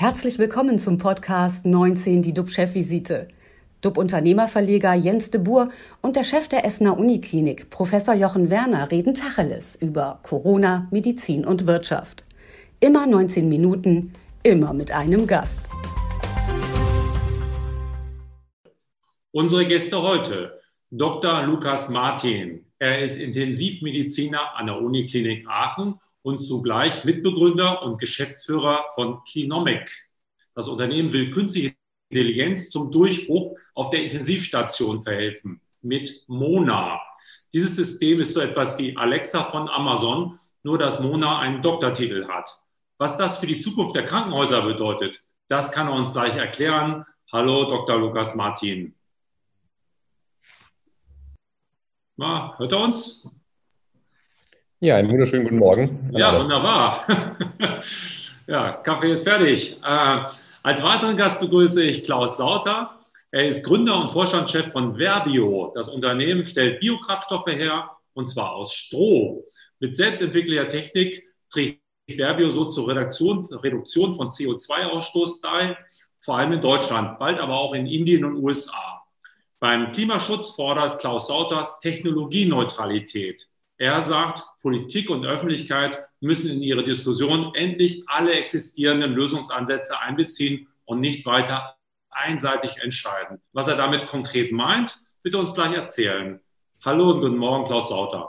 [0.00, 3.26] Herzlich willkommen zum Podcast 19, die DUB-Chefvisite.
[3.80, 5.66] DUB-Unternehmerverleger Jens de Boer
[6.02, 11.66] und der Chef der Essener Uniklinik, Professor Jochen Werner, reden Tacheles über Corona, Medizin und
[11.66, 12.24] Wirtschaft.
[12.78, 14.12] Immer 19 Minuten,
[14.44, 15.68] immer mit einem Gast.
[19.32, 20.60] Unsere Gäste heute,
[20.92, 21.42] Dr.
[21.42, 22.66] Lukas Martin.
[22.78, 25.96] Er ist Intensivmediziner an der Uniklinik Aachen
[26.28, 29.90] und zugleich Mitbegründer und Geschäftsführer von Klinomic.
[30.54, 31.74] Das Unternehmen will künstliche
[32.10, 37.00] Intelligenz zum Durchbruch auf der Intensivstation verhelfen mit Mona.
[37.54, 42.50] Dieses System ist so etwas wie Alexa von Amazon, nur dass Mona einen Doktortitel hat.
[42.98, 47.06] Was das für die Zukunft der Krankenhäuser bedeutet, das kann er uns gleich erklären.
[47.32, 47.96] Hallo, Dr.
[47.96, 48.94] Lukas Martin.
[52.16, 53.26] Na, hört er uns?
[54.80, 56.08] Ja, einen wunderschönen guten Morgen.
[56.12, 57.04] Ja, wunderbar.
[58.46, 59.76] ja, Kaffee ist fertig.
[59.82, 60.24] Äh,
[60.62, 63.00] als weiteren Gast begrüße ich Klaus Sauter.
[63.32, 65.72] Er ist Gründer und Vorstandschef von Verbio.
[65.74, 69.44] Das Unternehmen stellt Biokraftstoffe her und zwar aus Stroh.
[69.80, 75.76] Mit selbstentwickelter Technik trägt Verbio so zur Reduktion, Reduktion von CO2-Ausstoß bei,
[76.20, 79.02] vor allem in Deutschland, bald aber auch in Indien und USA.
[79.58, 83.47] Beim Klimaschutz fordert Klaus Sauter Technologieneutralität.
[83.80, 90.98] Er sagt, Politik und Öffentlichkeit müssen in ihre Diskussion endlich alle existierenden Lösungsansätze einbeziehen und
[90.98, 91.76] nicht weiter
[92.10, 93.40] einseitig entscheiden.
[93.52, 96.40] Was er damit konkret meint, wird er uns gleich erzählen.
[96.84, 98.28] Hallo und guten Morgen, Klaus Sauter.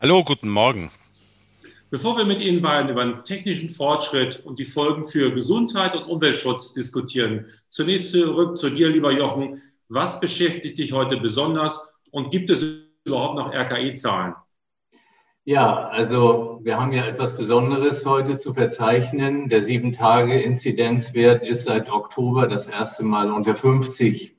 [0.00, 0.90] Hallo, guten Morgen.
[1.90, 6.04] Bevor wir mit Ihnen beiden über den technischen Fortschritt und die Folgen für Gesundheit und
[6.04, 9.60] Umweltschutz diskutieren, zunächst zurück zu dir, lieber Jochen.
[9.88, 11.78] Was beschäftigt dich heute besonders
[12.10, 12.64] und gibt es
[13.04, 14.34] überhaupt noch RKI-Zahlen?
[15.44, 19.48] Ja, also wir haben ja etwas Besonderes heute zu verzeichnen.
[19.48, 24.36] Der Sieben-Tage-Inzidenzwert ist seit Oktober das erste Mal unter 50,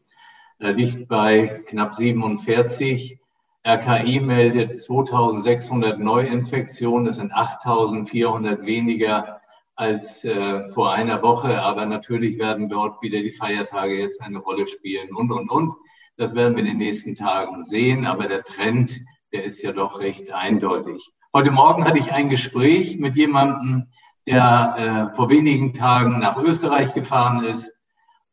[0.64, 3.20] er liegt bei knapp 47.
[3.68, 9.42] RKI meldet 2600 Neuinfektionen, das sind 8400 weniger
[9.76, 11.62] als äh, vor einer Woche.
[11.62, 15.74] Aber natürlich werden dort wieder die Feiertage jetzt eine Rolle spielen und, und, und.
[16.16, 18.06] Das werden wir in den nächsten Tagen sehen.
[18.06, 19.02] Aber der Trend,
[19.34, 21.12] der ist ja doch recht eindeutig.
[21.34, 23.88] Heute Morgen hatte ich ein Gespräch mit jemandem,
[24.28, 27.74] der äh, vor wenigen Tagen nach Österreich gefahren ist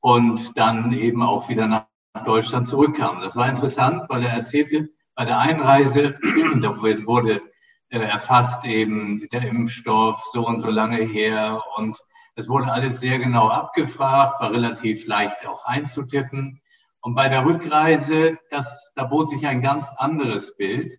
[0.00, 1.86] und dann eben auch wieder nach
[2.26, 3.22] Deutschland zurückkam.
[3.22, 6.18] Das war interessant, weil er erzählte, bei der Einreise,
[6.60, 7.40] da wurde
[7.88, 11.98] äh, erfasst eben der Impfstoff so und so lange her und
[12.34, 16.59] es wurde alles sehr genau abgefragt, war relativ leicht auch einzutippen.
[17.02, 20.98] Und bei der Rückreise, das, da bot sich ein ganz anderes Bild.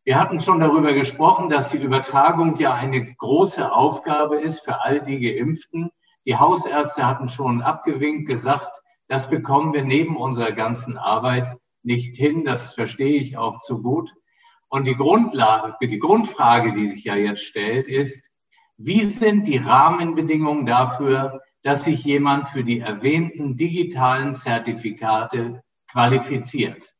[0.04, 5.00] Wir hatten schon darüber gesprochen, dass die Übertragung ja eine große Aufgabe ist für all
[5.00, 5.90] die Geimpften.
[6.26, 12.44] Die Hausärzte hatten schon abgewinkt, gesagt, das bekommen wir neben unserer ganzen Arbeit nicht hin.
[12.44, 14.12] Das verstehe ich auch zu gut.
[14.68, 18.28] Und die Grundlage, die Grundfrage, die sich ja jetzt stellt, ist,
[18.76, 26.94] wie sind die Rahmenbedingungen dafür, dass sich jemand für die erwähnten digitalen Zertifikate qualifiziert?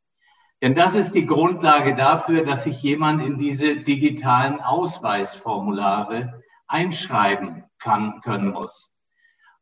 [0.61, 8.21] Denn das ist die Grundlage dafür, dass sich jemand in diese digitalen Ausweisformulare einschreiben kann,
[8.21, 8.95] können muss.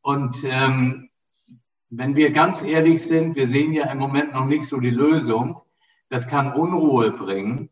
[0.03, 1.09] Und ähm,
[1.89, 5.61] wenn wir ganz ehrlich sind, wir sehen ja im Moment noch nicht so die Lösung.
[6.11, 7.71] Das kann Unruhe bringen.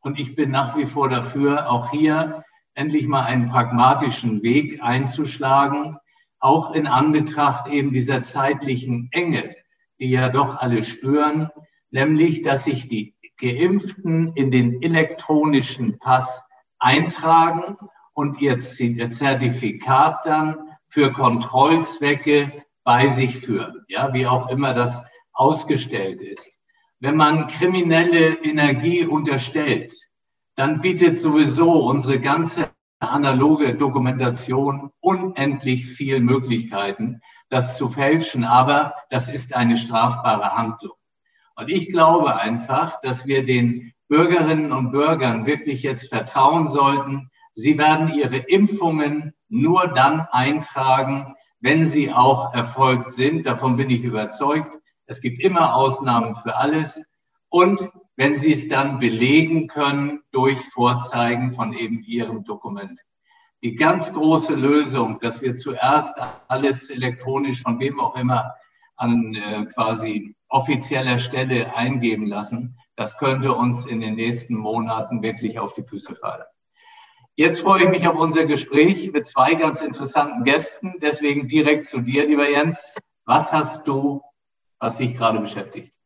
[0.00, 2.44] Und ich bin nach wie vor dafür, auch hier
[2.74, 5.96] endlich mal einen pragmatischen Weg einzuschlagen,
[6.38, 9.54] auch in Anbetracht eben dieser zeitlichen Enge,
[10.00, 11.48] die ja doch alle spüren,
[11.90, 16.44] nämlich, dass sich die Geimpften in den elektronischen Pass
[16.78, 17.76] eintragen
[18.12, 20.56] und ihr Zertifikat dann
[20.88, 26.58] für Kontrollzwecke bei sich führen, ja, wie auch immer das ausgestellt ist.
[27.00, 29.92] Wenn man kriminelle Energie unterstellt,
[30.56, 32.70] dann bietet sowieso unsere ganze
[33.00, 38.44] analoge Dokumentation unendlich viel Möglichkeiten, das zu fälschen.
[38.44, 40.96] Aber das ist eine strafbare Handlung.
[41.56, 47.76] Und ich glaube einfach, dass wir den Bürgerinnen und Bürgern wirklich jetzt vertrauen sollten, Sie
[47.76, 53.46] werden Ihre Impfungen nur dann eintragen, wenn sie auch erfolgt sind.
[53.46, 54.78] Davon bin ich überzeugt.
[55.06, 57.04] Es gibt immer Ausnahmen für alles.
[57.50, 63.00] Und wenn Sie es dann belegen können durch Vorzeigen von eben Ihrem Dokument.
[63.62, 66.14] Die ganz große Lösung, dass wir zuerst
[66.48, 68.54] alles elektronisch von wem auch immer
[68.96, 75.58] an äh, quasi offizieller Stelle eingeben lassen, das könnte uns in den nächsten Monaten wirklich
[75.58, 76.44] auf die Füße fallen.
[77.34, 80.96] Jetzt freue ich mich auf unser Gespräch mit zwei ganz interessanten Gästen.
[81.00, 82.88] Deswegen direkt zu dir, lieber Jens.
[83.24, 84.22] Was hast du,
[84.78, 86.01] was dich gerade beschäftigt?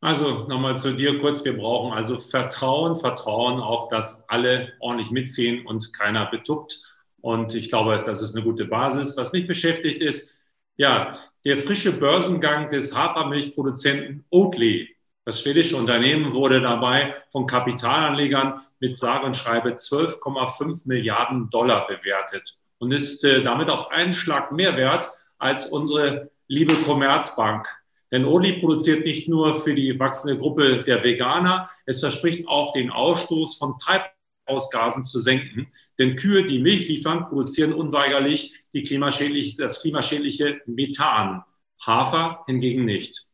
[0.00, 1.44] Also nochmal zu dir kurz.
[1.44, 6.82] Wir brauchen also Vertrauen, Vertrauen auch, dass alle ordentlich mitziehen und keiner betuppt.
[7.20, 9.16] Und ich glaube, das ist eine gute Basis.
[9.16, 10.36] Was mich beschäftigt ist,
[10.76, 14.94] ja, der frische Börsengang des Hafermilchproduzenten Oatly.
[15.24, 22.56] Das schwedische Unternehmen wurde dabei von Kapitalanlegern mit sage und schreibe 12,5 Milliarden Dollar bewertet
[22.78, 27.66] und ist äh, damit auf einen Schlag mehr wert als unsere liebe Commerzbank.
[28.10, 32.90] Denn Oli produziert nicht nur für die wachsende Gruppe der Veganer, es verspricht auch den
[32.90, 35.68] Ausstoß von Treibhausgasen zu senken.
[35.98, 41.44] Denn Kühe, die Milch liefern, produzieren unweigerlich die klimaschädliche, das klimaschädliche Methan.
[41.84, 43.26] Hafer hingegen nicht.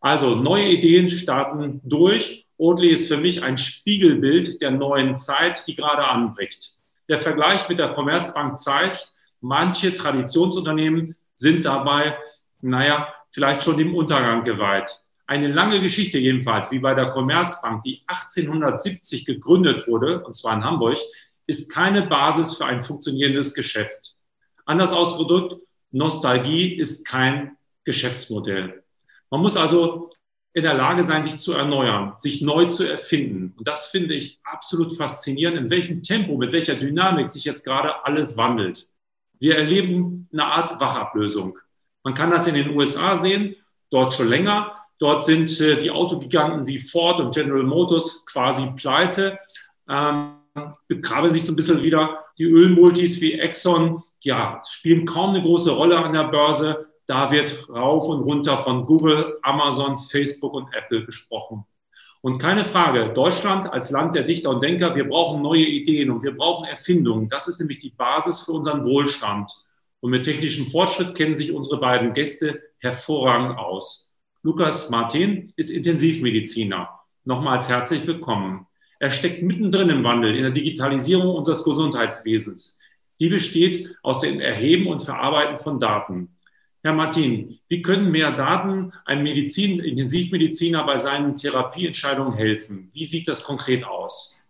[0.00, 5.74] Also neue Ideen starten durch Oatly ist für mich ein Spiegelbild der neuen Zeit, die
[5.74, 6.76] gerade anbricht.
[7.08, 12.16] Der Vergleich mit der Commerzbank zeigt, manche Traditionsunternehmen sind dabei,
[12.62, 15.02] naja, vielleicht schon dem Untergang geweiht.
[15.26, 20.64] Eine lange Geschichte jedenfalls, wie bei der Commerzbank, die 1870 gegründet wurde, und zwar in
[20.64, 20.96] Hamburg,
[21.46, 24.14] ist keine Basis für ein funktionierendes Geschäft.
[24.64, 25.58] Anders ausgedrückt,
[25.90, 28.82] Nostalgie ist kein Geschäftsmodell.
[29.28, 30.08] Man muss also
[30.54, 33.52] in der Lage sein, sich zu erneuern, sich neu zu erfinden.
[33.58, 38.06] Und das finde ich absolut faszinierend, in welchem Tempo, mit welcher Dynamik sich jetzt gerade
[38.06, 38.88] alles wandelt.
[39.38, 41.58] Wir erleben eine Art Wachablösung.
[42.06, 43.56] Man kann das in den USA sehen,
[43.90, 44.70] dort schon länger.
[45.00, 49.40] Dort sind äh, die Autogiganten wie Ford und General Motors quasi pleite,
[49.90, 50.36] ähm,
[50.86, 52.20] bekrabbeln sich so ein bisschen wieder.
[52.38, 56.86] Die Ölmultis wie Exxon, ja, spielen kaum eine große Rolle an der Börse.
[57.08, 61.64] Da wird rauf und runter von Google, Amazon, Facebook und Apple gesprochen.
[62.20, 66.22] Und keine Frage, Deutschland als Land der Dichter und Denker, wir brauchen neue Ideen und
[66.22, 67.28] wir brauchen Erfindungen.
[67.28, 69.65] Das ist nämlich die Basis für unseren Wohlstand.
[70.00, 74.10] Und mit technischem Fortschritt kennen sich unsere beiden Gäste hervorragend aus.
[74.42, 76.88] Lukas Martin ist Intensivmediziner.
[77.24, 78.66] Nochmals herzlich willkommen.
[79.00, 82.78] Er steckt mittendrin im Wandel, in der Digitalisierung unseres Gesundheitswesens.
[83.18, 86.36] Die besteht aus dem Erheben und Verarbeiten von Daten.
[86.82, 92.90] Herr Martin, wie können mehr Daten einem Medizin, Intensivmediziner bei seinen Therapieentscheidungen helfen?
[92.92, 94.40] Wie sieht das konkret aus?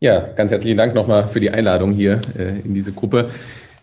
[0.00, 3.30] Ja, ganz herzlichen Dank nochmal für die Einladung hier äh, in diese Gruppe.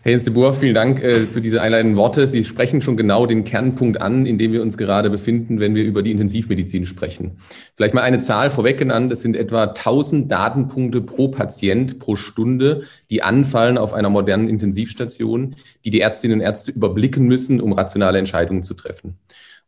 [0.02, 2.26] Herr Jens de Boer, vielen Dank äh, für diese einleitenden Worte.
[2.26, 5.84] Sie sprechen schon genau den Kernpunkt an, in dem wir uns gerade befinden, wenn wir
[5.84, 7.36] über die Intensivmedizin sprechen.
[7.74, 9.12] Vielleicht mal eine Zahl vorweg genannt.
[9.12, 15.56] Es sind etwa 1000 Datenpunkte pro Patient pro Stunde, die anfallen auf einer modernen Intensivstation,
[15.84, 19.18] die die Ärztinnen und Ärzte überblicken müssen, um rationale Entscheidungen zu treffen.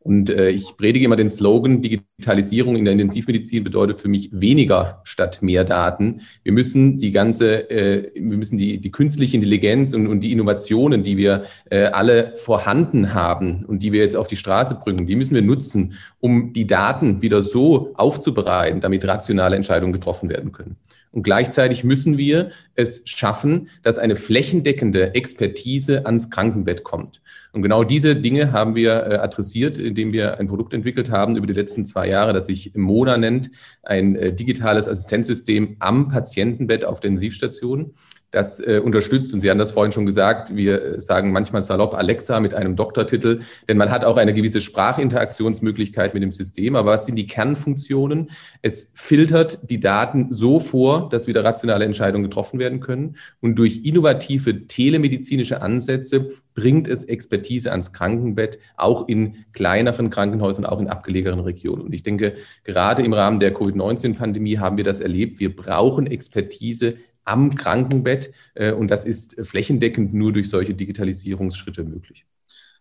[0.02, 5.00] Und äh, ich predige immer den Slogan, Digitalisierung in der Intensivmedizin bedeutet für mich weniger
[5.04, 6.22] statt mehr Daten.
[6.42, 11.04] Wir müssen die ganze, äh, wir müssen die, die künstliche Intelligenz und, und die Innovationen,
[11.04, 15.14] die wir äh, alle vorhanden haben und die wir jetzt auf die Straße bringen, die
[15.14, 20.76] müssen wir nutzen, um die Daten wieder so aufzubereiten, damit rationale Entscheidungen getroffen werden können.
[21.12, 27.20] Und gleichzeitig müssen wir es schaffen, dass eine flächendeckende Expertise ans Krankenbett kommt.
[27.52, 31.46] Und genau diese Dinge haben wir äh, adressiert, indem wir ein Produkt entwickelt haben über
[31.46, 33.50] die letzten zwei Jahre, das sich Mona nennt,
[33.82, 37.92] ein äh, digitales Assistenzsystem am Patientenbett auf der Intensivstation
[38.32, 39.32] das äh, unterstützt.
[39.32, 42.74] Und Sie haben das vorhin schon gesagt, wir äh, sagen manchmal salopp Alexa mit einem
[42.76, 46.74] Doktortitel, denn man hat auch eine gewisse Sprachinteraktionsmöglichkeit mit dem System.
[46.74, 48.30] Aber was sind die Kernfunktionen?
[48.62, 53.16] Es filtert die Daten so vor, dass wieder rationale Entscheidungen getroffen werden können.
[53.40, 60.80] Und durch innovative telemedizinische Ansätze bringt es Expertise ans Krankenbett, auch in kleineren Krankenhäusern, auch
[60.80, 61.82] in abgelegenen Regionen.
[61.82, 62.34] Und ich denke,
[62.64, 65.38] gerade im Rahmen der Covid-19-Pandemie haben wir das erlebt.
[65.38, 68.32] Wir brauchen Expertise am Krankenbett.
[68.54, 72.26] Äh, und das ist flächendeckend nur durch solche Digitalisierungsschritte möglich.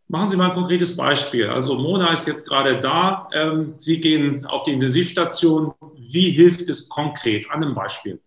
[0.07, 1.47] Machen Sie mal ein konkretes Beispiel.
[1.47, 3.29] Also Mona ist jetzt gerade da.
[3.33, 5.73] Ähm, Sie gehen auf die Intensivstation.
[5.97, 7.49] Wie hilft es konkret?
[7.49, 8.19] An einem Beispiel.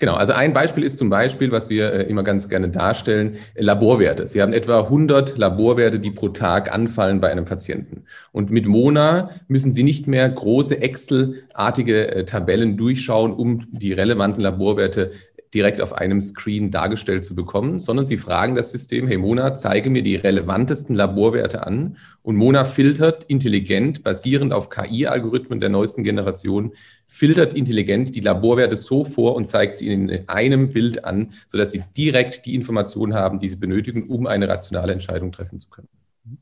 [0.00, 4.26] Genau, also ein Beispiel ist zum Beispiel, was wir äh, immer ganz gerne darstellen, Laborwerte.
[4.26, 8.04] Sie haben etwa 100 Laborwerte, die pro Tag anfallen bei einem Patienten.
[8.32, 14.42] Und mit Mona müssen Sie nicht mehr große Excel-artige äh, Tabellen durchschauen, um die relevanten
[14.42, 15.12] Laborwerte
[15.52, 19.90] direkt auf einem Screen dargestellt zu bekommen, sondern Sie fragen das System, hey Mona, zeige
[19.90, 26.72] mir die relevantesten Laborwerte an und Mona filtert intelligent, basierend auf KI-Algorithmen der neuesten Generation,
[27.08, 31.72] filtert intelligent die Laborwerte so vor und zeigt sie Ihnen in einem Bild an, sodass
[31.72, 35.88] Sie direkt die Informationen haben, die Sie benötigen, um eine rationale Entscheidung treffen zu können.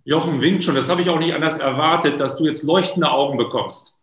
[0.04, 3.38] Jochen winkt schon, das habe ich auch nicht anders erwartet, dass du jetzt leuchtende Augen
[3.38, 3.97] bekommst.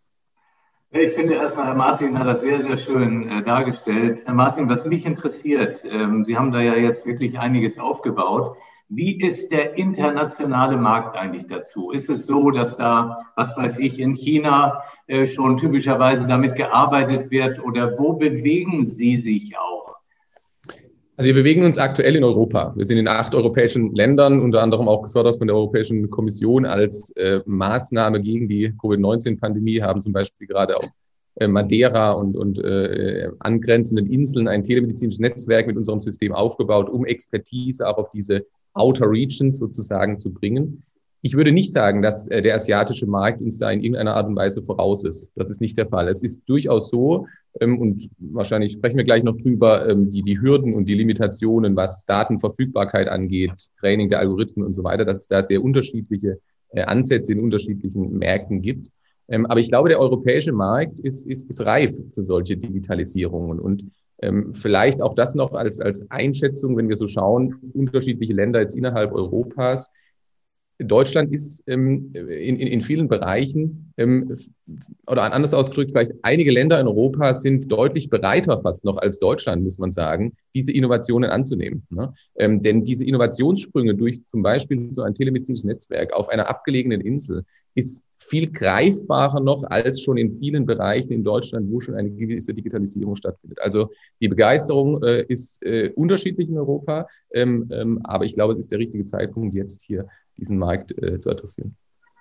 [0.98, 4.22] Ich finde erstmal, Herr Martin hat das sehr, sehr schön äh, dargestellt.
[4.24, 8.56] Herr Martin, was mich interessiert, ähm, Sie haben da ja jetzt wirklich einiges aufgebaut.
[8.88, 11.92] Wie ist der internationale Markt eigentlich dazu?
[11.92, 17.30] Ist es so, dass da, was weiß ich, in China äh, schon typischerweise damit gearbeitet
[17.30, 19.75] wird oder wo bewegen Sie sich auch?
[21.17, 22.74] Also wir bewegen uns aktuell in Europa.
[22.75, 27.12] Wir sind in acht europäischen Ländern, unter anderem auch gefördert von der Europäischen Kommission als
[27.12, 30.89] äh, Maßnahme gegen die Covid-19-Pandemie, haben zum Beispiel gerade auf
[31.36, 37.05] äh, Madeira und, und äh, angrenzenden Inseln ein telemedizinisches Netzwerk mit unserem System aufgebaut, um
[37.05, 40.84] Expertise auch auf diese Outer Regions sozusagen zu bringen.
[41.22, 44.36] Ich würde nicht sagen, dass äh, der asiatische Markt uns da in irgendeiner Art und
[44.36, 45.31] Weise voraus ist.
[45.36, 46.10] Das ist nicht der Fall.
[46.10, 47.25] Es ist durchaus so,
[47.62, 52.06] und wahrscheinlich sprechen wir gleich noch drüber, ähm, die, die Hürden und die Limitationen, was
[52.06, 56.40] Datenverfügbarkeit angeht, Training der Algorithmen und so weiter, dass es da sehr unterschiedliche
[56.72, 58.90] äh, Ansätze in unterschiedlichen Märkten gibt.
[59.30, 63.86] Ähm, aber ich glaube, der europäische Markt ist, ist, ist reif für solche Digitalisierungen und
[64.52, 69.12] vielleicht auch das noch als, als Einschätzung, wenn wir so schauen, unterschiedliche Länder jetzt innerhalb
[69.12, 69.92] Europas
[70.79, 74.36] Deutschland ist ähm, in, in, vielen Bereichen, ähm,
[75.08, 79.63] oder anders ausgedrückt, vielleicht einige Länder in Europa sind deutlich bereiter fast noch als Deutschland,
[79.63, 81.88] muss man sagen, diese Innovationen anzunehmen.
[81.89, 82.13] Ne?
[82.38, 87.46] Ähm, denn diese Innovationssprünge durch zum Beispiel so ein telemedizinisches Netzwerk auf einer abgelegenen Insel
[87.75, 92.53] ist viel greifbarer noch als schon in vielen Bereichen in Deutschland, wo schon eine gewisse
[92.53, 93.60] Digitalisierung stattfindet.
[93.62, 98.60] Also die Begeisterung äh, ist äh, unterschiedlich in Europa, ähm, ähm, aber ich glaube, es
[98.60, 101.75] ist der richtige Zeitpunkt, jetzt hier diesen Markt äh, zu adressieren.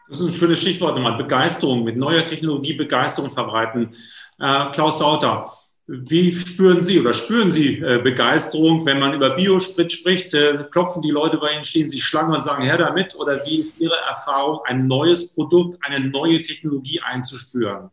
[0.09, 1.17] Das ist ein schönes Stichwort nochmal.
[1.17, 3.95] Begeisterung, mit neuer Technologie Begeisterung verbreiten.
[4.39, 5.51] Äh, Klaus Sauter,
[5.87, 10.33] wie spüren Sie oder spüren Sie äh, Begeisterung, wenn man über Biosprit spricht?
[10.33, 13.15] Äh, klopfen die Leute bei Ihnen, stehen Sie Schlange und sagen, her damit?
[13.15, 17.91] Oder wie ist Ihre Erfahrung, ein neues Produkt, eine neue Technologie einzuführen?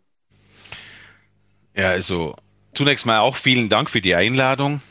[1.75, 2.35] Ja, also
[2.73, 4.81] zunächst mal auch vielen Dank für die Einladung.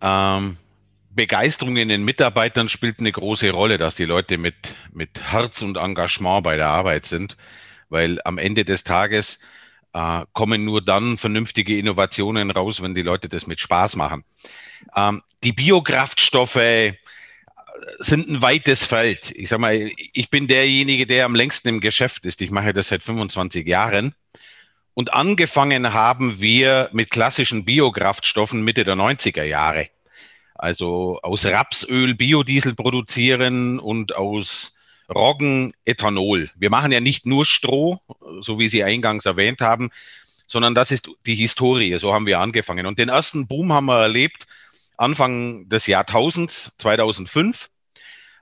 [0.00, 0.56] Ähm,
[1.10, 4.54] Begeisterung in den Mitarbeitern spielt eine große Rolle, dass die Leute mit,
[4.92, 7.36] mit Herz und Engagement bei der Arbeit sind,
[7.88, 9.40] weil am Ende des Tages
[9.92, 14.24] äh, kommen nur dann vernünftige Innovationen raus, wenn die Leute das mit Spaß machen.
[14.94, 16.94] Ähm, die Biokraftstoffe äh,
[17.98, 19.32] sind ein weites Feld.
[19.36, 22.40] Ich sag mal, ich bin derjenige, der am längsten im Geschäft ist.
[22.42, 24.14] Ich mache das seit 25 Jahren.
[24.94, 29.88] Und angefangen haben wir mit klassischen Biokraftstoffen Mitte der 90er Jahre
[30.58, 34.74] also aus Rapsöl Biodiesel produzieren und aus
[35.08, 36.50] Roggen Ethanol.
[36.56, 38.00] Wir machen ja nicht nur Stroh,
[38.40, 39.90] so wie Sie eingangs erwähnt haben,
[40.46, 41.96] sondern das ist die Historie.
[41.98, 42.86] So haben wir angefangen.
[42.86, 44.46] Und den ersten Boom haben wir erlebt
[44.96, 47.70] Anfang des Jahrtausends, 2005.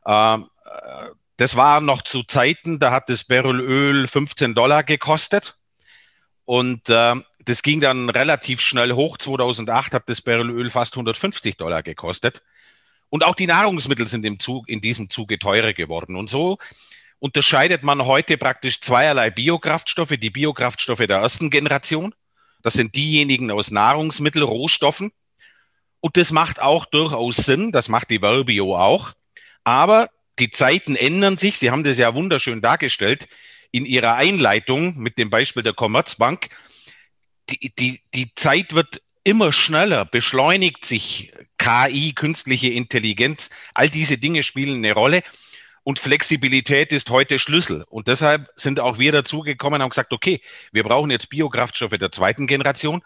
[0.07, 5.57] Ähm, äh, das war noch zu Zeiten, da hat das Barrelöl 15 Dollar gekostet.
[6.45, 9.19] Und äh, das ging dann relativ schnell hoch.
[9.19, 12.43] 2008 hat das Barrelöl fast 150 Dollar gekostet.
[13.09, 16.17] Und auch die Nahrungsmittel sind im Zug, in diesem Zuge teurer geworden.
[16.17, 16.59] Und so
[17.19, 20.15] unterscheidet man heute praktisch zweierlei Biokraftstoffe.
[20.19, 22.15] Die Biokraftstoffe der ersten Generation.
[22.63, 25.13] Das sind diejenigen aus Nahrungsmittel, Rohstoffen.
[26.01, 27.73] Und das macht auch durchaus Sinn.
[27.73, 29.13] Das macht die Verbio auch.
[29.65, 31.59] Aber die Zeiten ändern sich.
[31.59, 33.29] Sie haben das ja wunderschön dargestellt
[33.71, 36.51] in Ihrer Einleitung mit dem Beispiel der Commerzbank
[37.51, 44.45] die, die, die Zeit wird immer schneller, beschleunigt sich KI, künstliche Intelligenz, all diese Dinge
[44.45, 45.25] spielen eine Rolle.
[45.83, 47.85] Und Flexibilität ist heute Schlüssel.
[47.91, 50.41] Und deshalb sind auch wir dazugekommen und haben gesagt, okay,
[50.71, 53.03] wir brauchen jetzt Biokraftstoffe der zweiten Generation.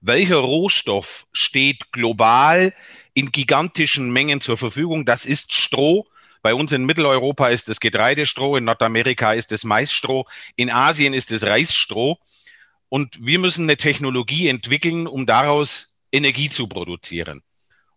[0.00, 2.72] Welcher Rohstoff steht global
[3.12, 5.04] in gigantischen Mengen zur Verfügung?
[5.04, 6.06] Das ist Stroh.
[6.40, 10.24] Bei uns in Mitteleuropa ist es Getreidestroh, in Nordamerika ist es Maisstroh,
[10.56, 12.18] in Asien ist es Reisstroh.
[12.88, 17.42] Und wir müssen eine Technologie entwickeln, um daraus Energie zu produzieren.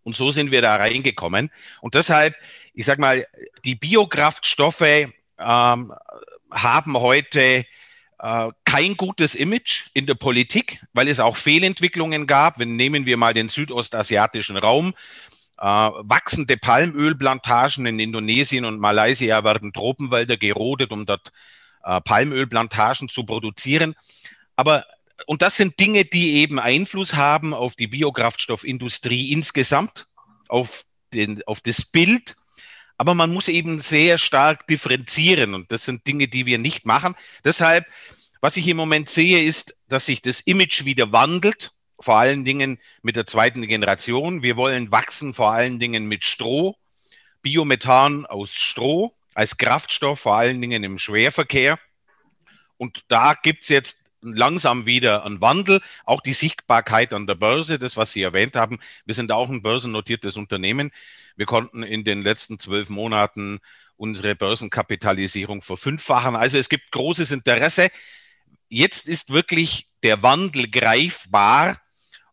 [0.04, 1.52] Und so sind wir da reingekommen.
[1.82, 2.36] Und deshalb,
[2.74, 3.28] ich sage mal,
[3.64, 5.94] die Biokraftstoffe ähm,
[6.52, 7.66] haben heute
[8.20, 12.60] äh, kein gutes Image in der Politik, weil es auch Fehlentwicklungen gab.
[12.60, 14.94] Wenn nehmen wir mal den südostasiatischen Raum.
[15.58, 21.32] Äh, wachsende Palmölplantagen in Indonesien und Malaysia werden Tropenwälder gerodet, um dort
[21.84, 23.96] äh, Palmölplantagen zu produzieren.
[24.56, 24.86] Aber
[25.26, 30.08] und das sind Dinge, die eben Einfluss haben auf die Biokraftstoffindustrie insgesamt,
[30.48, 32.36] auf, den, auf das Bild.
[32.98, 37.16] Aber man muss eben sehr stark differenzieren und das sind Dinge, die wir nicht machen.
[37.44, 37.86] Deshalb,
[38.42, 42.80] was ich im Moment sehe, ist, dass sich das Image wieder wandelt, vor allen Dingen
[43.02, 44.44] mit der zweiten Generation.
[44.44, 46.76] Wir wollen wachsen, vor allen Dingen mit Stroh,
[47.42, 51.80] Biomethan aus Stroh als Kraftstoff, vor allen Dingen im Schwerverkehr.
[52.78, 55.82] Und da gibt es jetzt langsam wieder einen Wandel.
[56.06, 58.80] Auch die Sichtbarkeit an der Börse, das, was Sie erwähnt haben.
[59.06, 60.92] Wir sind auch ein börsennotiertes Unternehmen.
[61.36, 63.60] Wir konnten in den letzten zwölf Monaten
[63.98, 66.36] unsere Börsenkapitalisierung verfünffachen.
[66.36, 67.90] Also es gibt großes Interesse.
[68.68, 71.80] Jetzt ist wirklich der Wandel greifbar.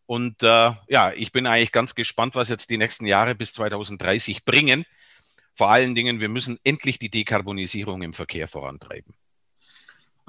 [0.05, 4.45] Und äh, ja, ich bin eigentlich ganz gespannt, was jetzt die nächsten Jahre bis 2030
[4.45, 4.85] bringen.
[5.53, 9.13] Vor allen Dingen, wir müssen endlich die Dekarbonisierung im Verkehr vorantreiben.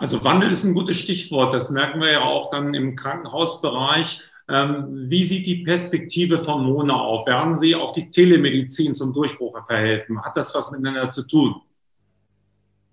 [0.00, 1.52] Also Wandel ist ein gutes Stichwort.
[1.52, 4.22] Das merken wir ja auch dann im Krankenhausbereich.
[4.48, 7.26] Ähm, wie sieht die Perspektive von Mona auf?
[7.26, 10.24] Werden Sie auch die Telemedizin zum Durchbruch verhelfen?
[10.24, 11.60] Hat das was miteinander zu tun?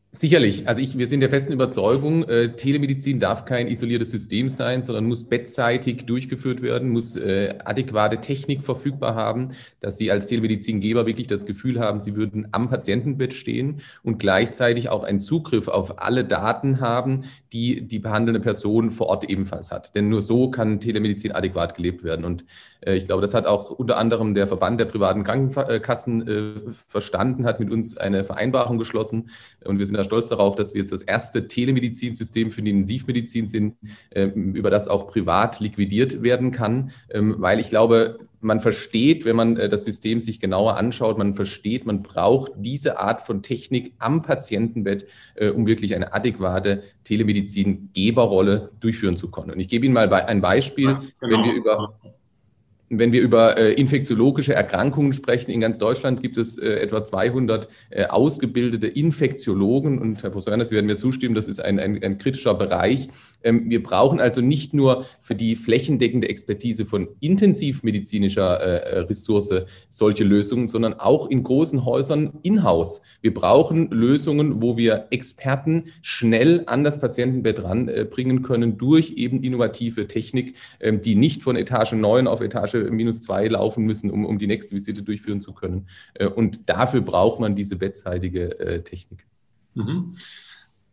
[0.09, 0.67] Sicherlich.
[0.69, 5.05] Also ich, wir sind der festen Überzeugung, äh, Telemedizin darf kein isoliertes System sein, sondern
[5.05, 9.49] muss bettseitig durchgeführt werden, muss äh, adäquate Technik verfügbar haben,
[9.81, 14.87] dass Sie als Telemedizingeber wirklich das Gefühl haben, Sie würden am Patientenbett stehen und gleichzeitig
[14.89, 19.93] auch einen Zugriff auf alle Daten haben, die die behandelnde Person vor Ort ebenfalls hat.
[19.93, 22.25] Denn nur so kann Telemedizin adäquat gelebt werden.
[22.25, 22.45] Und
[22.81, 27.45] äh, ich glaube, das hat auch unter anderem der Verband der privaten Krankenkassen äh, verstanden,
[27.45, 29.29] hat mit uns eine Vereinbarung geschlossen.
[29.63, 33.47] Und wir sind da stolz darauf, dass wir jetzt das erste Telemedizinsystem für die Intensivmedizin
[33.47, 33.75] sind,
[34.11, 36.91] äh, über das auch privat liquidiert werden kann.
[37.09, 41.87] Ähm, weil ich glaube, man versteht, wenn man das System sich genauer anschaut, man versteht,
[41.87, 45.07] man braucht diese Art von Technik am Patientenbett,
[45.55, 49.49] um wirklich eine adäquate Telemedizin-Geberrolle durchführen zu können.
[49.49, 51.37] Und ich gebe Ihnen mal ein Beispiel, ja, genau.
[51.37, 51.99] wenn wir über
[52.89, 57.67] wenn wir über äh, infektiologische Erkrankungen sprechen, in ganz Deutschland gibt es äh, etwa 200
[57.89, 59.99] äh, ausgebildete Infektiologen.
[59.99, 63.09] Und Herr Professor Werner, Sie werden mir zustimmen, das ist ein, ein, ein kritischer Bereich.
[63.43, 69.53] Ähm, wir brauchen also nicht nur für die flächendeckende Expertise von intensivmedizinischer äh, äh, Ressource
[69.89, 73.01] solche Lösungen, sondern auch in großen Häusern in-house.
[73.21, 80.07] Wir brauchen Lösungen, wo wir Experten schnell an das Patientenbett ranbringen können durch eben innovative
[80.07, 84.37] Technik, ähm, die nicht von Etage 9 auf Etage minus zwei laufen müssen, um, um
[84.37, 85.87] die nächste Visite durchführen zu können.
[86.13, 89.25] Äh, und dafür braucht man diese bettseitige äh, Technik.
[89.73, 90.15] Mhm.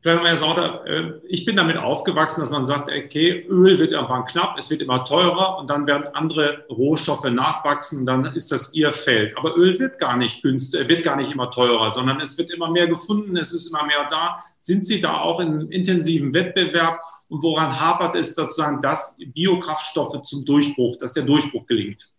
[0.04, 4.58] Herr Sauter, äh, ich bin damit aufgewachsen, dass man sagt, okay, Öl wird irgendwann knapp,
[4.58, 8.92] es wird immer teurer und dann werden andere Rohstoffe nachwachsen und dann ist das ihr
[8.92, 9.36] Feld.
[9.38, 12.70] Aber Öl wird gar nicht günstig, wird gar nicht immer teurer, sondern es wird immer
[12.70, 14.36] mehr gefunden, es ist immer mehr da.
[14.58, 20.44] Sind Sie da auch in intensiven Wettbewerb und woran hapert es sozusagen, dass Biokraftstoffe zum
[20.44, 22.10] Durchbruch, dass der Durchbruch gelingt?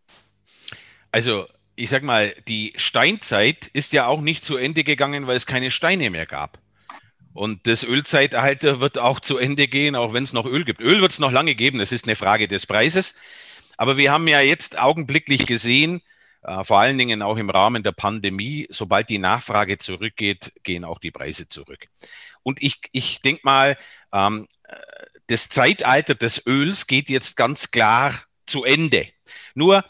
[1.11, 1.45] Also
[1.75, 5.69] ich sag mal, die Steinzeit ist ja auch nicht zu Ende gegangen, weil es keine
[5.69, 6.57] Steine mehr gab.
[7.35, 10.79] Und das Ölzeitalter wird auch zu Ende gehen, auch wenn es noch Öl gibt.
[10.79, 13.13] Öl wird es noch lange geben, das ist eine Frage des Preises.
[13.75, 16.01] Aber wir haben ja jetzt augenblicklich gesehen,
[16.43, 20.97] äh, vor allen Dingen auch im Rahmen der Pandemie, sobald die Nachfrage zurückgeht, gehen auch
[20.97, 21.89] die Preise zurück.
[22.41, 23.77] Und ich, ich denke mal,
[24.13, 24.47] ähm,
[25.27, 28.13] das Zeitalter des Öls geht jetzt ganz klar
[28.45, 29.09] zu Ende.
[29.55, 29.83] Nur,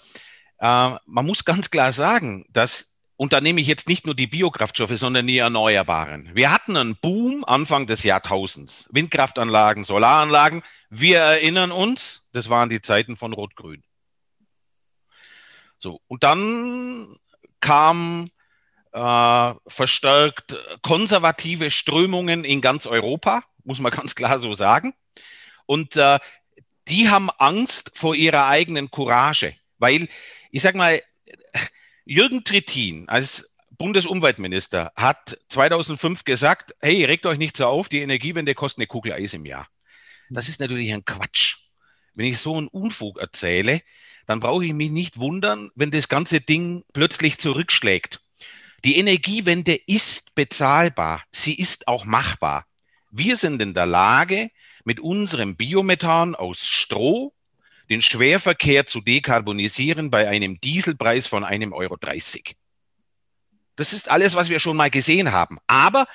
[0.58, 4.28] äh, man muss ganz klar sagen, dass und da nehme ich jetzt nicht nur die
[4.28, 6.32] Biokraftstoffe, sondern die Erneuerbaren.
[6.34, 8.89] Wir hatten einen Boom Anfang des Jahrtausends.
[8.91, 10.63] Windkraftanlagen, Solaranlagen.
[10.89, 13.84] Wir erinnern uns, das waren die Zeiten von Rot-Grün.
[15.78, 17.17] So, und dann
[17.62, 18.30] kam
[18.91, 24.93] äh, verstärkt konservative Strömungen in ganz Europa, muss man ganz klar so sagen.
[25.65, 26.19] Und äh,
[26.89, 30.10] die haben Angst vor ihrer eigenen Courage, weil
[30.51, 31.01] ich sage mal,
[32.07, 38.53] Jürgen Trittin als Bundesumweltminister hat 2005 gesagt, hey, regt euch nicht so auf, die Energiewende
[38.53, 39.67] kostet eine Kugel Eis im Jahr.
[40.29, 41.57] Das ist natürlich ein Quatsch.
[42.13, 43.81] Wenn ich so einen Unfug erzähle,
[44.27, 48.21] dann brauche ich mich nicht wundern, wenn das ganze Ding plötzlich zurückschlägt.
[48.83, 52.67] Die Energiewende ist bezahlbar, sie ist auch machbar.
[53.09, 54.51] Wir sind in der Lage,
[54.83, 57.33] mit unserem Biomethan aus Stroh
[57.89, 62.56] den Schwerverkehr zu dekarbonisieren bei einem Dieselpreis von einem Euro 30.
[63.76, 65.60] Das ist alles, was wir schon mal gesehen haben.
[65.67, 66.08] Aber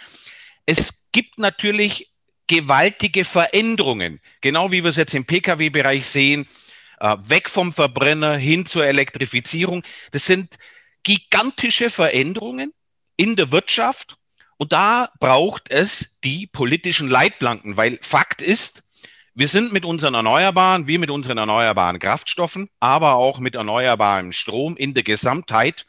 [0.67, 2.11] es gibt natürlich
[2.47, 6.47] gewaltige Veränderungen, genau wie wir es jetzt im Pkw-Bereich sehen,
[6.99, 9.85] äh, weg vom Verbrenner hin zur Elektrifizierung.
[10.11, 10.59] Das sind
[11.03, 12.73] gigantische Veränderungen
[13.17, 14.17] in der Wirtschaft
[14.57, 18.83] und da braucht es die politischen Leitplanken, weil Fakt ist,
[19.41, 24.77] wir sind mit unseren Erneuerbaren, wie mit unseren erneuerbaren Kraftstoffen, aber auch mit erneuerbarem Strom
[24.77, 25.87] in der Gesamtheit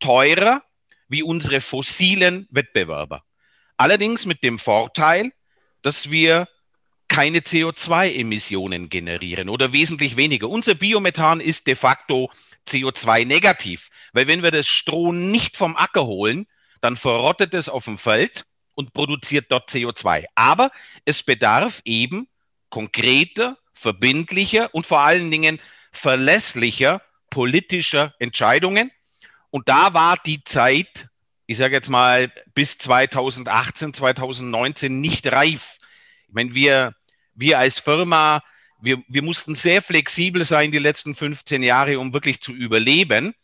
[0.00, 0.62] teurer
[1.08, 3.24] wie unsere fossilen Wettbewerber.
[3.78, 5.32] Allerdings mit dem Vorteil,
[5.80, 6.46] dass wir
[7.08, 10.50] keine CO2-Emissionen generieren oder wesentlich weniger.
[10.50, 12.30] Unser Biomethan ist de facto
[12.68, 16.46] CO2-negativ, weil wenn wir das Stroh nicht vom Acker holen,
[16.82, 20.26] dann verrottet es auf dem Feld und produziert dort CO2.
[20.34, 20.70] Aber
[21.06, 22.28] es bedarf eben
[22.70, 25.60] konkreter, verbindlicher und vor allen Dingen
[25.92, 28.90] verlässlicher politischer Entscheidungen.
[29.50, 31.08] Und da war die Zeit,
[31.46, 35.78] ich sage jetzt mal bis 2018, 2019 nicht reif.
[36.28, 36.94] Ich meine, wir,
[37.34, 38.42] wir als Firma,
[38.80, 43.34] wir, wir mussten sehr flexibel sein die letzten 15 Jahre, um wirklich zu überleben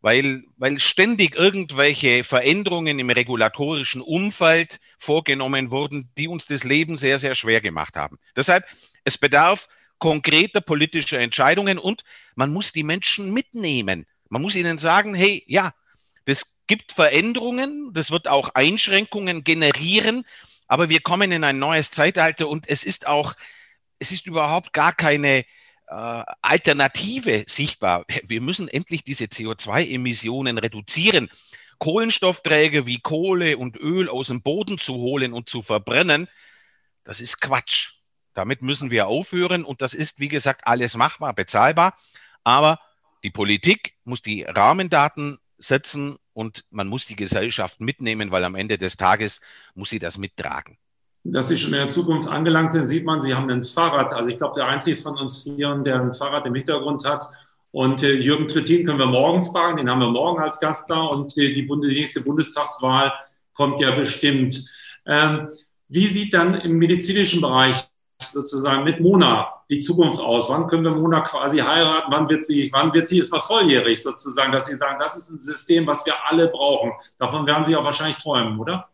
[0.00, 7.18] weil, weil ständig irgendwelche Veränderungen im regulatorischen Umfeld vorgenommen wurden, die uns das Leben sehr,
[7.18, 8.18] sehr schwer gemacht haben.
[8.36, 8.64] Deshalb,
[9.04, 12.02] es bedarf konkreter politischer Entscheidungen und
[12.34, 14.06] man muss die Menschen mitnehmen.
[14.30, 15.74] Man muss ihnen sagen, hey, ja,
[16.24, 20.24] das gibt Veränderungen, das wird auch Einschränkungen generieren,
[20.66, 23.34] aber wir kommen in ein neues Zeitalter und es ist auch,
[23.98, 25.44] es ist überhaupt gar keine
[25.90, 28.04] Alternative sichtbar.
[28.22, 31.28] Wir müssen endlich diese CO2-Emissionen reduzieren.
[31.78, 36.28] Kohlenstoffträger wie Kohle und Öl aus dem Boden zu holen und zu verbrennen,
[37.02, 37.94] das ist Quatsch.
[38.34, 41.96] Damit müssen wir aufhören und das ist, wie gesagt, alles machbar, bezahlbar.
[42.44, 42.78] Aber
[43.24, 48.78] die Politik muss die Rahmendaten setzen und man muss die Gesellschaft mitnehmen, weil am Ende
[48.78, 49.40] des Tages
[49.74, 50.78] muss sie das mittragen
[51.24, 54.12] dass Sie schon in der Zukunft angelangt sind, sieht man, Sie haben ein Fahrrad.
[54.12, 57.24] Also ich glaube, der einzige von uns Vieren, der ein Fahrrad im Hintergrund hat.
[57.72, 61.02] Und äh, Jürgen Trittin können wir morgen fragen, den haben wir morgen als Gast da.
[61.02, 63.12] Und äh, die, Bundes die nächste Bundestagswahl
[63.54, 64.64] kommt ja bestimmt.
[65.06, 65.48] Ähm,
[65.88, 67.76] wie sieht dann im medizinischen Bereich
[68.32, 70.48] sozusagen mit Mona die Zukunft aus?
[70.48, 72.10] Wann können wir Mona quasi heiraten?
[72.10, 75.30] Wann wird sie, wann wird sie jetzt mal volljährig sozusagen, dass Sie sagen, das ist
[75.30, 76.92] ein System, was wir alle brauchen?
[77.18, 78.89] Davon werden Sie auch wahrscheinlich träumen, oder?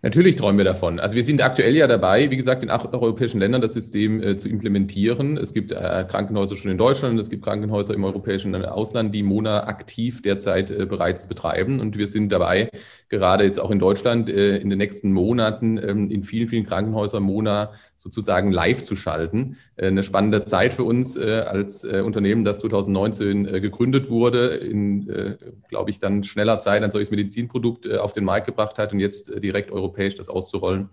[0.00, 1.00] Natürlich träumen wir davon.
[1.00, 4.36] Also wir sind aktuell ja dabei, wie gesagt, in acht europäischen Ländern das System äh,
[4.36, 5.36] zu implementieren.
[5.36, 9.66] Es gibt äh, Krankenhäuser schon in Deutschland, es gibt Krankenhäuser im europäischen Ausland, die Mona
[9.66, 11.80] aktiv derzeit äh, bereits betreiben.
[11.80, 12.70] Und wir sind dabei,
[13.08, 17.24] gerade jetzt auch in Deutschland, äh, in den nächsten Monaten ähm, in vielen, vielen Krankenhäusern
[17.24, 19.58] Mona sozusagen live zu schalten.
[19.76, 25.90] Äh, eine spannende Zeit für uns äh, als Unternehmen, das 2019 gegründet wurde, in, glaube
[25.90, 29.70] ich, dann schneller Zeit ein solches Medizinprodukt auf den Markt gebracht hat und jetzt direkt
[29.70, 30.90] europäisch das auszurollen.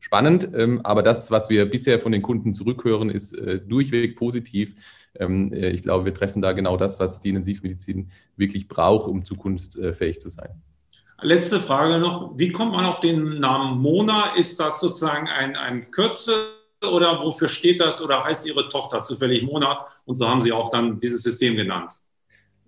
[0.00, 4.74] Spannend, ähm, aber das, was wir bisher von den Kunden zurückhören, ist äh, durchweg positiv.
[5.16, 9.24] Ähm, äh, ich glaube, wir treffen da genau das, was die Intensivmedizin wirklich braucht, um
[9.24, 10.62] zukunftsfähig zu sein.
[11.20, 12.38] Letzte Frage noch.
[12.38, 14.34] Wie kommt man auf den Namen Mona?
[14.36, 16.34] Ist das sozusagen ein, ein Kürzel
[16.80, 19.84] oder wofür steht das oder heißt Ihre Tochter zufällig Mona?
[20.04, 21.92] Und so haben Sie auch dann dieses System genannt.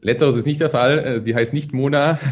[0.02, 0.98] Letzteres ist nicht der Fall.
[0.98, 2.18] Äh, die heißt nicht Mona.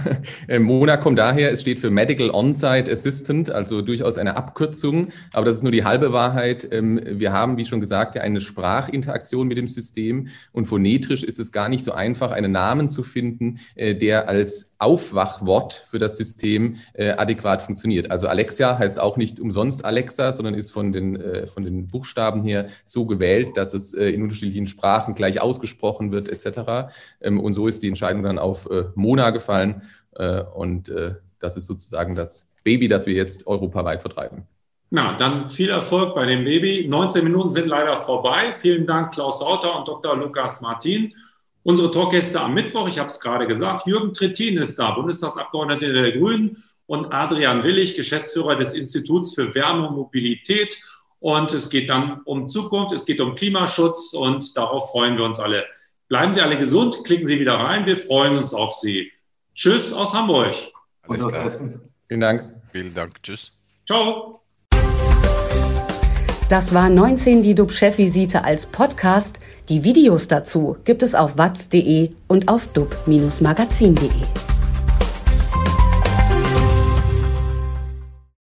[0.46, 5.09] Äh, Mona kommt daher, es steht für Medical On-Site Assistant, also durchaus eine Abkürzung.
[5.33, 6.66] Aber das ist nur die halbe Wahrheit.
[6.70, 10.28] Ähm, wir haben, wie schon gesagt, eine Sprachinteraktion mit dem System.
[10.52, 14.74] Und phonetisch ist es gar nicht so einfach, einen Namen zu finden, äh, der als
[14.78, 18.12] Aufwachwort für das System adäquat funktioniert.
[18.12, 22.68] Also Alexa heißt auch nicht umsonst Alexa, sondern ist von den, von den Buchstaben her
[22.85, 26.92] so gewählt, dass es in unterschiedlichen Sprachen gleich ausgesprochen wird, etc.
[27.20, 29.83] Ähm, und so ist die Entscheidung dann auf äh, Mona gefallen.
[30.14, 34.47] Äh, und äh, das ist sozusagen das Baby, das wir jetzt europaweit vertreiben.
[34.90, 36.87] Na, dann viel Erfolg bei dem Baby.
[36.88, 38.55] 19 Minuten sind leider vorbei.
[38.57, 40.16] Vielen Dank, Klaus Sauter und Dr.
[40.16, 41.12] Lukas Martin.
[41.64, 46.12] Unsere Talkgäste am Mittwoch, ich habe es gerade gesagt, Jürgen Trittin ist da, Bundestagsabgeordneter der
[46.12, 50.81] Grünen und Adrian Willig, Geschäftsführer des Instituts für Wärme und Mobilität.
[51.18, 55.40] Und es geht dann um Zukunft, es geht um Klimaschutz und darauf freuen wir uns
[55.40, 55.64] alle.
[56.09, 57.85] Bleiben Sie alle gesund, klicken Sie wieder rein.
[57.85, 59.12] Wir freuen uns auf Sie.
[59.55, 60.55] Tschüss aus Hamburg.
[61.07, 61.81] Und aus Essen.
[62.09, 62.44] Vielen Dank.
[62.73, 63.23] Vielen Dank.
[63.23, 63.53] Tschüss.
[63.87, 64.40] Ciao.
[66.49, 69.38] Das war 19 die DUB-Chefvisite als Podcast.
[69.68, 74.58] Die Videos dazu gibt es auf watz.de und auf dub-magazin.de.